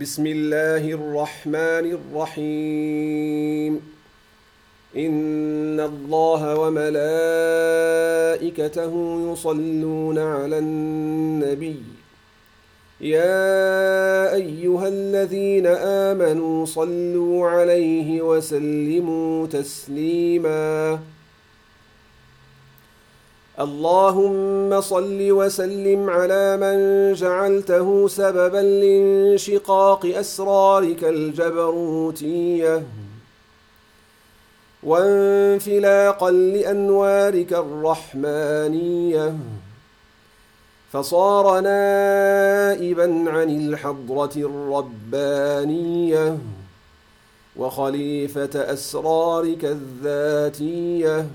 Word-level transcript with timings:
بسم 0.00 0.26
الله 0.26 0.90
الرحمن 0.92 1.98
الرحيم 1.98 3.80
ان 4.96 5.80
الله 5.80 6.58
وملائكته 6.58 8.12
يصلون 9.32 10.18
على 10.18 10.58
النبي 10.58 11.82
يا 13.00 14.34
ايها 14.34 14.88
الذين 14.88 15.66
امنوا 16.10 16.66
صلوا 16.66 17.48
عليه 17.48 18.22
وسلموا 18.22 19.46
تسليما 19.46 20.98
اللهم 23.60 24.80
صل 24.80 25.30
وسلم 25.30 26.10
على 26.10 26.56
من 26.56 27.12
جعلته 27.12 28.08
سببا 28.08 28.58
لانشقاق 28.58 30.06
أسرارك 30.06 31.04
الجبروتية 31.04 32.82
وانفلاقا 34.82 36.30
لأنوارك 36.30 37.52
الرحمانية. 37.52 39.36
فصار 40.92 41.60
نائبا 41.60 43.30
عن 43.30 43.56
الحضرة 43.56 44.32
الربانية 44.36 46.38
وخليفة 47.56 48.72
أسرارك 48.72 49.64
الذاتية. 49.64 51.26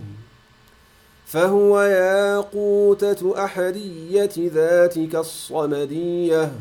فهو 1.30 1.82
ياقوتة 1.82 3.46
أحدية 3.46 4.32
ذاتك 4.38 5.16
الصمدية 5.16 6.52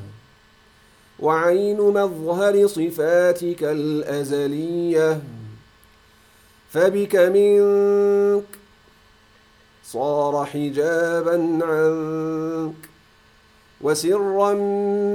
وعين 1.20 1.80
مظهر 1.80 2.66
صفاتك 2.66 3.64
الأزلية. 3.64 5.22
فبك 6.70 7.16
منك 7.16 8.44
صار 9.84 10.44
حجابا 10.44 11.58
عنك 11.62 12.88
وسرا 13.80 14.52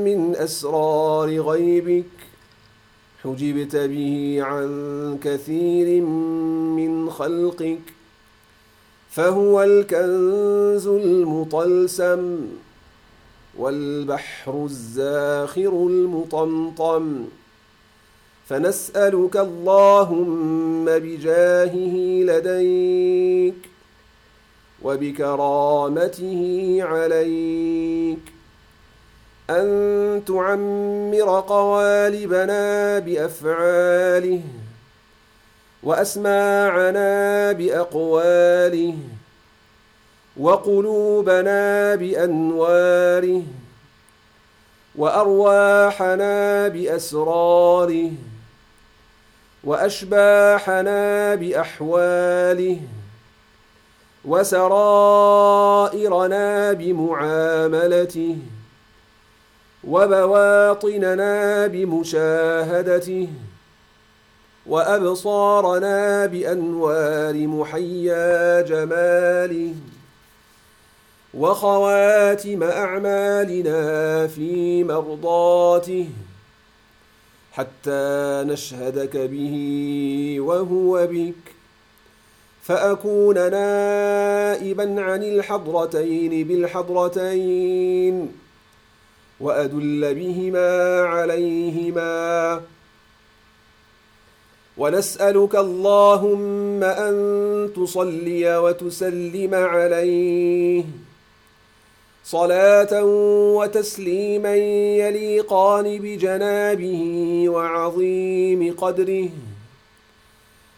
من 0.06 0.36
أسرار 0.36 1.40
غيبك 1.40 2.06
حجبت 3.24 3.76
به 3.76 4.38
عن 4.42 5.20
كثير 5.24 6.02
من 6.76 7.10
خلقك. 7.10 8.03
فهو 9.16 9.64
الكنز 9.64 10.88
المطلسم 10.88 12.48
والبحر 13.58 14.66
الزاخر 14.66 15.70
المطمطم. 15.70 17.26
فنسألك 18.50 19.38
اللهم 19.38 20.86
بجاهه 20.86 21.96
لديك 22.24 23.70
وبكرامته 24.84 26.78
عليك. 26.82 28.20
أن 29.50 30.22
تعمر 30.28 31.40
قوالبنا 31.40 33.00
بأفعاله 33.00 34.42
وأسماعنا 35.84 37.52
بأقواله 37.52 38.96
وقلوبنا 40.38 41.96
بأنواره 41.96 43.44
وأرواحنا 44.96 46.68
بأسراره 46.68 48.12
وأشباحنا 49.64 51.36
بأحواله 51.36 52.80
وسرائرنا 55.44 56.74
بمعاملته 56.74 58.38
وبواطننا 59.84 61.68
بمشاهدته 61.68 63.28
وأبصارنا 64.66 66.26
بأنوار 66.26 67.48
محيا 67.48 68.62
جماله 68.62 69.74
وخواتم 71.34 72.64
أعمالنا 72.64 74.28
في 74.28 74.84
مرضاته 74.84 76.10
حتى 77.52 78.44
نشهدك 78.48 79.18
به 79.18 79.56
وهو 80.40 81.08
بك. 81.08 81.34
فأكون 82.64 83.36
نائبا 83.36 85.02
عن 85.02 85.24
الحضرتين 85.24 86.48
بالحضرتين 86.48 88.32
وأدل 89.40 90.16
بهما 90.16 91.02
عليهما. 91.02 92.62
ونسألك 94.78 95.56
اللهم 95.56 96.84
أن 96.84 97.14
تصلي 97.76 98.58
وتسلم 98.58 99.54
عليه. 99.54 100.84
صلاة 102.26 103.04
وتسليما 103.58 104.56
يليقان 104.56 106.00
بجنابه 106.00 107.04
وعظيم 107.50 108.76
قدره 108.78 109.30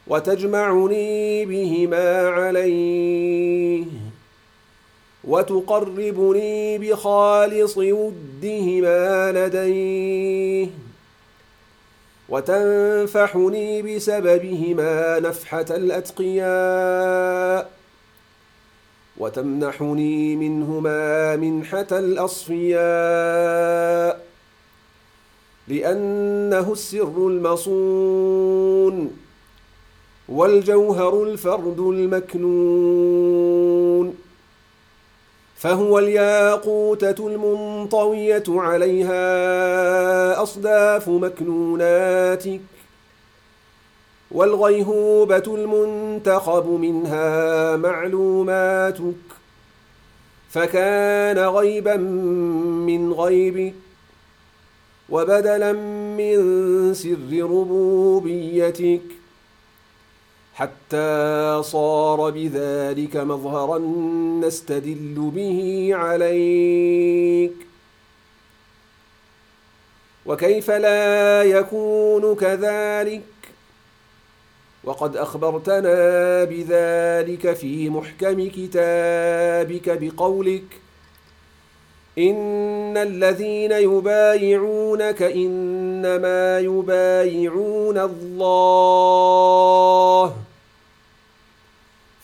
وتجمعني 0.07 1.45
بهما 1.45 2.27
عليه 2.27 3.85
وتقربني 5.23 6.77
بخالص 6.77 7.77
ودهما 7.77 9.31
لديه. 9.31 10.84
وتنفحني 12.29 13.81
بسببهما 13.81 15.19
نفحة 15.19 15.65
الأتقياء 15.69 17.71
وتمنحني 19.17 20.35
منهما 20.35 21.35
منحة 21.35 21.87
الأصفياء 21.91 22.75
لأنه 25.67 26.71
السر 26.71 27.27
المصون 27.27 29.11
والجوهر 30.29 31.23
الفرد 31.23 31.79
المكنون. 31.79 33.14
فهو 35.55 35.99
الياقوتة 35.99 37.27
المنطوية 37.27 38.43
عليها 38.47 39.23
أصداف 40.43 41.09
مكنوناتك 41.09 42.61
والغيهوبة 44.31 45.43
المنتخب 45.47 46.67
منها 46.67 47.75
معلوماتك 47.77 49.15
فكان 50.49 51.37
غيبا 51.39 51.95
من 52.87 53.13
غيبك 53.13 53.73
وبدلا 55.09 55.73
من 56.17 56.93
سر 56.93 57.41
ربوبيتك 57.41 59.01
حتى 60.55 61.61
صار 61.63 62.29
بذلك 62.29 63.17
مظهرا 63.17 63.77
نستدل 64.47 65.31
به 65.35 65.89
عليك. 65.93 67.53
وكيف 70.25 70.71
لا 70.71 71.43
يكون 71.43 72.35
كذلك؟ 72.35 73.21
وقد 74.83 75.17
أخبرتنا 75.17 76.43
بذلك 76.43 77.53
في 77.53 77.89
محكم 77.89 78.49
كتابك 78.49 79.97
بقولك 80.01 80.79
إن 82.17 82.97
الذين 82.97 83.71
يبايعونك 83.71 85.21
إنما 85.21 86.59
يبايعون 86.59 87.97
الله. 87.97 89.25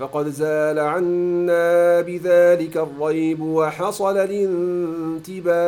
فقد 0.02 0.30
زال 0.30 0.80
عنا 0.80 2.02
بذلك 2.02 2.78
الريب 2.78 3.42
وحصل 3.42 4.18
الانتباه. 5.28 5.68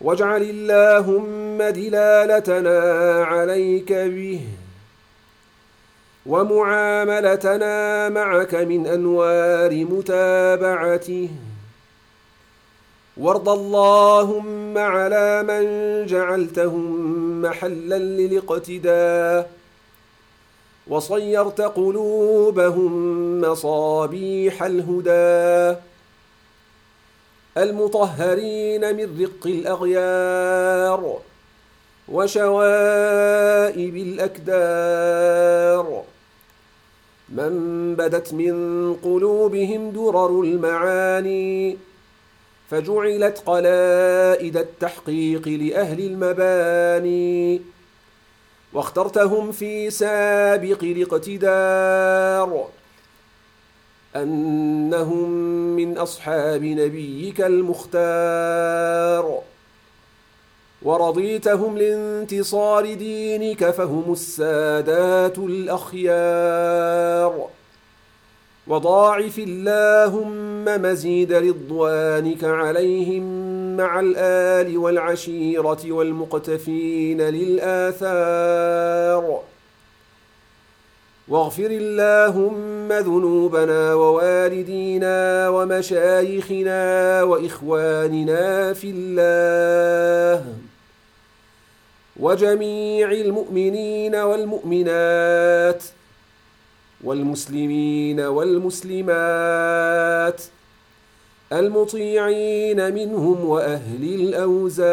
واجعل 0.00 0.42
اللهم 0.42 1.58
دلالتنا 1.58 2.80
عليك 3.24 3.92
به 3.92 4.40
ومعاملتنا 6.26 8.08
معك 8.08 8.54
من 8.54 8.86
أنوار 8.86 9.84
متابعته. 9.84 11.28
وارض 13.16 13.48
اللهم 13.48 14.78
على 14.78 15.42
من 15.42 15.64
جعلتهم 16.06 17.42
محلا 17.42 17.98
للاقتداء. 17.98 19.55
وصيرت 20.88 21.60
قلوبهم 21.60 23.40
مصابيح 23.40 24.62
الهدى. 24.62 25.78
المطهرين 27.58 28.96
من 28.96 29.22
رق 29.22 29.46
الأغيار 29.46 31.18
وشوائب 32.08 33.96
الأكدار. 33.96 36.02
من 37.28 37.94
بدت 37.94 38.34
من 38.34 38.94
قلوبهم 38.94 39.90
درر 39.90 40.40
المعاني 40.40 41.78
فجعلت 42.70 43.42
قلائد 43.46 44.56
التحقيق 44.56 45.48
لأهل 45.48 46.00
المباني. 46.00 47.60
واخترتهم 48.76 49.52
في 49.52 49.90
سابق 49.90 50.78
الاقتدار. 50.82 52.66
أنهم 54.16 55.30
من 55.76 55.98
أصحاب 55.98 56.64
نبيك 56.64 57.40
المختار. 57.40 59.38
ورضيتهم 60.82 61.78
لانتصار 61.78 62.94
دينك 62.94 63.70
فهم 63.70 64.12
السادات 64.12 65.38
الأخيار. 65.38 67.48
وضاعف 68.66 69.38
اللهم 69.38 70.82
مزيد 70.82 71.32
رضوانك 71.32 72.44
عليهم 72.44 73.55
مع 73.76 74.00
الآل 74.00 74.78
والعشيرة 74.78 75.92
والمقتفين 75.92 77.20
للآثار. 77.20 78.76
واغفر 81.28 81.70
اللهم 81.70 82.92
ذنوبنا 82.92 83.94
ووالدينا 83.94 85.48
ومشايخنا 85.48 87.22
وإخواننا 87.22 88.72
في 88.72 88.90
الله 88.90 90.44
وجميع 92.20 93.12
المؤمنين 93.12 94.14
والمؤمنات 94.14 95.84
والمسلمين 97.04 98.20
والمسلمات 98.20 99.10
المطيعين 101.52 102.94
منهم 102.94 103.48
وأهل 103.48 104.04
الأوزار. 104.14 104.86